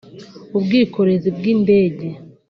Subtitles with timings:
[0.57, 2.07] ubwikorezi bw’indege